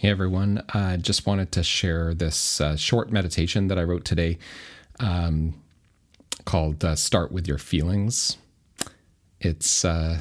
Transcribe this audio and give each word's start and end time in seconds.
Hey 0.00 0.10
everyone, 0.10 0.62
I 0.72 0.96
just 0.96 1.26
wanted 1.26 1.50
to 1.50 1.64
share 1.64 2.14
this 2.14 2.60
uh, 2.60 2.76
short 2.76 3.10
meditation 3.10 3.66
that 3.66 3.80
I 3.80 3.82
wrote 3.82 4.04
today 4.04 4.38
um, 5.00 5.60
called 6.44 6.84
uh, 6.84 6.94
Start 6.94 7.32
with 7.32 7.48
Your 7.48 7.58
Feelings. 7.58 8.36
It's 9.40 9.84
uh, 9.84 10.20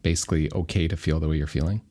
basically 0.00 0.50
okay 0.54 0.88
to 0.88 0.96
feel 0.96 1.20
the 1.20 1.28
way 1.28 1.36
you're 1.36 1.46
feeling. 1.46 1.82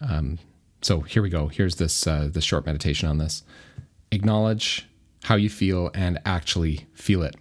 Um, 0.00 0.38
so 0.80 1.00
here 1.00 1.24
we 1.24 1.28
go. 1.28 1.48
Here's 1.48 1.74
this, 1.74 2.06
uh, 2.06 2.28
this 2.30 2.44
short 2.44 2.66
meditation 2.66 3.08
on 3.08 3.18
this. 3.18 3.42
Acknowledge 4.12 4.86
how 5.24 5.34
you 5.34 5.50
feel 5.50 5.90
and 5.92 6.20
actually 6.24 6.86
feel 6.94 7.24
it. 7.24 7.34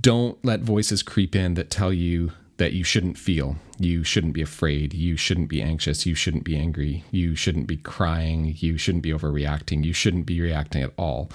Don't 0.00 0.44
let 0.44 0.62
voices 0.62 1.04
creep 1.04 1.36
in 1.36 1.54
that 1.54 1.70
tell 1.70 1.92
you 1.92 2.32
that 2.58 2.72
you 2.72 2.84
shouldn't 2.84 3.18
feel. 3.18 3.56
You 3.78 4.02
shouldn't 4.02 4.32
be 4.32 4.42
afraid. 4.42 4.94
You 4.94 5.16
shouldn't 5.16 5.48
be 5.48 5.60
anxious. 5.60 6.06
You 6.06 6.14
shouldn't 6.14 6.44
be 6.44 6.56
angry. 6.56 7.04
You 7.10 7.34
shouldn't 7.34 7.66
be 7.66 7.76
crying. 7.76 8.54
You 8.58 8.78
shouldn't 8.78 9.02
be 9.02 9.12
overreacting. 9.12 9.84
You 9.84 9.92
shouldn't 9.92 10.26
be 10.26 10.40
reacting 10.40 10.82
at 10.82 10.92
all. 10.96 11.30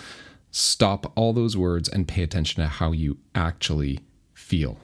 Stop 0.49 1.11
all 1.15 1.31
those 1.31 1.55
words 1.55 1.87
and 1.87 2.07
pay 2.07 2.23
attention 2.23 2.61
to 2.61 2.67
how 2.67 2.91
you 2.91 3.17
actually 3.35 3.99
feel. 4.33 4.79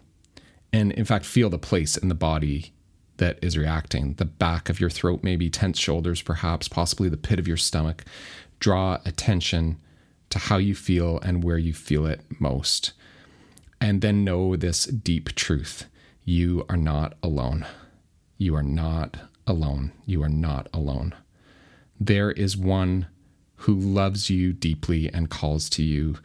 And 0.72 0.92
in 0.92 1.05
fact, 1.05 1.26
feel 1.26 1.50
the 1.50 1.58
place 1.58 1.98
in 1.98 2.08
the 2.08 2.16
body 2.16 2.72
that 3.17 3.40
is 3.42 3.58
reacting. 3.58 4.14
The 4.14 4.26
back 4.26 4.70
of 4.70 4.80
your 4.80 4.92
throat, 4.92 5.23
maybe 5.23 5.50
tense 5.50 5.80
shoulders, 5.80 6.22
perhaps, 6.22 6.67
possibly 6.67 7.09
the 7.09 7.17
pit 7.17 7.40
of 7.40 7.48
your 7.48 7.58
stomach. 7.58 8.06
Draw 8.59 9.00
attention 9.06 9.80
to 10.30 10.40
how 10.40 10.58
you 10.58 10.76
feel 10.76 11.20
and 11.20 11.44
where 11.44 11.58
you 11.58 11.73
feel 11.73 12.06
it 12.06 12.22
most. 12.40 12.94
And 13.81 14.02
then 14.02 14.23
know 14.23 14.56
this 14.56 14.86
deep 14.86 15.34
truth 15.36 15.86
you 16.27 16.66
are 16.67 16.76
not 16.76 17.13
alone. 17.23 17.66
You 18.38 18.54
are 18.58 18.62
not 18.62 19.16
alone. 19.48 19.94
You 20.05 20.22
are 20.23 20.30
not 20.30 20.67
alone. 20.73 21.16
There 22.02 22.31
is 22.31 22.58
one 22.58 23.08
who 23.62 23.73
loves 23.73 24.30
you 24.30 24.52
deeply 24.52 25.09
and 25.13 25.30
calls 25.30 25.69
to 25.69 25.84
you 25.84 26.17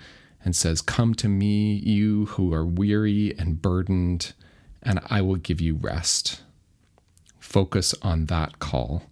and 0.44 0.56
says, 0.56 0.83
Come 0.83 1.14
to 1.14 1.28
me, 1.28 1.75
you 1.75 2.27
who 2.27 2.53
are 2.53 2.64
weary 2.64 3.33
and 3.39 3.62
burdened, 3.62 4.33
and 4.83 4.98
I 5.06 5.22
will 5.22 5.36
give 5.36 5.61
you 5.61 5.77
rest. 5.77 6.42
Focus 7.39 7.94
on 8.03 8.27
that 8.27 8.59
call. 8.59 9.05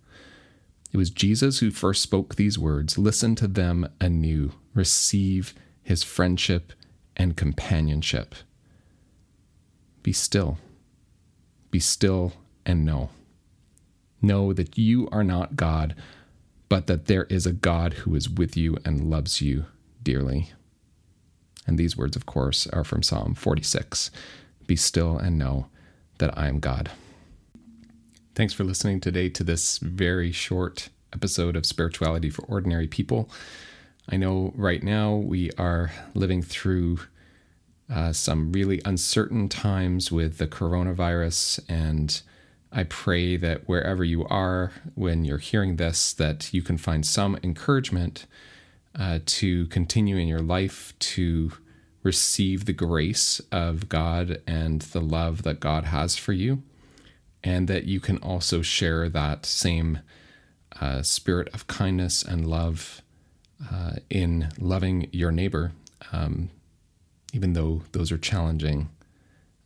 It 0.93 0.97
was 0.97 1.11
Jesus 1.11 1.61
who 1.61 1.71
first 1.71 2.03
spoke 2.03 2.35
these 2.35 2.59
words. 2.59 2.99
Listen 2.99 3.37
to 3.37 3.47
them 3.47 3.89
anew. 4.01 4.55
Receive 4.75 5.55
his 5.85 6.03
friendship 6.03 6.73
and 7.17 7.37
companionship. 7.37 8.35
Be 10.03 10.13
still 10.13 10.59
be 11.71 11.81
still 11.81 12.33
and 12.67 12.85
know. 12.85 13.11
Know 14.23 14.53
that 14.53 14.77
you 14.77 15.09
are 15.11 15.25
not 15.25 15.57
God, 15.57 15.95
but 16.69 16.87
that 16.87 17.07
there 17.07 17.25
is 17.25 17.47
a 17.47 17.53
God 17.53 17.95
who 17.95 18.15
is 18.15 18.29
with 18.29 18.57
you 18.57 18.77
and 18.85 19.11
loves 19.11 19.41
you 19.41 19.65
dearly. 20.03 20.51
And 21.67 21.79
these 21.79 21.97
words, 21.97 22.17
of 22.17 22.27
course, 22.27 22.67
are 22.69 22.85
from 22.85 23.03
Psalm 23.03 23.35
46 23.35 24.11
Be 24.67 24.77
still 24.77 25.19
and 25.19 25.39
know 25.39 25.67
that 26.19 26.37
I 26.37 26.49
am 26.49 26.61
God. 26.61 26.91
Thanks 28.35 28.55
for 28.55 28.65
listening 28.65 29.01
today 29.01 29.29
to 29.31 29.45
this 29.45 29.79
very 29.79 30.33
short 30.33 30.89
episode 31.13 31.57
of 31.57 31.67
Spirituality 31.67 32.31
for 32.31 32.43
Ordinary 32.43 32.87
People. 32.87 33.29
I 34.09 34.17
know 34.17 34.53
right 34.57 34.83
now 34.83 35.15
we 35.15 35.51
are 35.53 35.93
living 36.15 36.43
through 36.43 37.01
uh, 37.91 38.13
some 38.13 38.53
really 38.53 38.81
uncertain 38.85 39.49
times 39.49 40.13
with 40.13 40.39
the 40.39 40.47
coronavirus. 40.47 41.61
And 41.69 42.21
I 42.73 42.85
pray 42.85 43.37
that 43.37 43.69
wherever 43.69 44.05
you 44.05 44.25
are 44.27 44.73
when 44.95 45.25
you're 45.25 45.39
hearing 45.39 45.77
this, 45.77 46.13
that 46.15 46.55
you 46.55 46.63
can 46.63 46.79
find 46.79 47.05
some 47.05 47.39
encouragement 47.43 48.27
uh, 48.99 49.19
to 49.25 49.67
continue 49.67 50.17
in 50.17 50.29
your 50.29 50.41
life 50.41 50.95
to 50.99 51.53
receive 52.03 52.65
the 52.65 52.73
grace 52.73 53.41
of 53.53 53.89
God 53.89 54.41
and 54.47 54.83
the 54.83 55.01
love 55.01 55.43
that 55.43 55.61
God 55.61 55.85
has 55.85 56.17
for 56.17 56.33
you, 56.33 56.63
and 57.45 57.69
that 57.69 57.85
you 57.85 58.01
can 58.01 58.17
also 58.19 58.63
share 58.63 59.09
that 59.09 59.45
same 59.45 59.99
uh, 60.81 61.03
spirit 61.03 61.49
of 61.53 61.67
kindness 61.67 62.23
and 62.23 62.47
love 62.47 63.03
uh, 63.71 63.95
in 64.09 64.49
loving 64.59 65.09
your 65.13 65.31
neighbor. 65.31 65.73
Um, 66.13 66.51
even 67.33 67.53
though 67.53 67.83
those 67.93 68.11
are 68.13 68.19
challenging. 68.19 68.89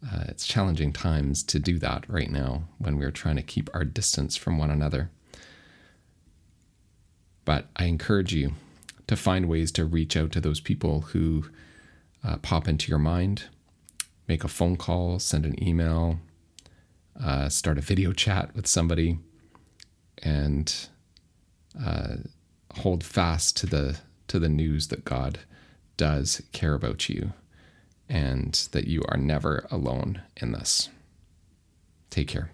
Uh, 0.05 0.25
it's 0.29 0.47
challenging 0.47 0.93
times 0.93 1.43
to 1.43 1.59
do 1.59 1.79
that 1.79 2.05
right 2.09 2.31
now 2.31 2.65
when 2.79 2.99
we're 2.99 3.11
trying 3.11 3.37
to 3.37 3.43
keep 3.43 3.71
our 3.73 3.85
distance 3.85 4.37
from 4.37 4.59
one 4.59 4.71
another. 4.71 5.11
But 7.45 7.69
I 7.77 7.85
encourage 7.85 8.35
you 8.35 8.53
to 9.07 9.17
find 9.17 9.49
ways 9.49 9.71
to 9.73 9.85
reach 9.85 10.17
out 10.17 10.33
to 10.33 10.41
those 10.41 10.61
people 10.61 11.03
who 11.03 11.47
uh, 12.23 12.37
pop 12.39 12.69
into 12.69 12.91
your 12.91 12.99
mind. 12.99 13.45
Make 14.29 14.45
a 14.45 14.49
phone 14.49 14.77
call, 14.77 15.19
send 15.19 15.45
an 15.45 15.63
email, 15.63 16.19
uh, 17.23 17.49
start 17.49 17.79
a 17.79 17.83
video 17.83 18.13
chat 18.13 18.55
with 18.55 18.67
somebody, 18.67 19.19
and 20.23 20.89
uh, 21.83 22.17
hold 22.77 23.05
fast 23.05 23.57
to 23.59 23.67
the 23.67 23.99
to 24.27 24.39
the 24.39 24.49
news 24.49 24.89
that 24.89 25.05
God 25.05 25.41
does 25.97 26.43
care 26.53 26.75
about 26.75 27.09
you 27.09 27.33
and 28.15 28.69
that 28.71 28.87
you 28.87 29.03
are 29.09 29.17
never 29.17 29.67
alone 29.73 30.23
in 30.37 30.53
this. 30.53 30.89
Take 32.11 32.29
care. 32.29 32.53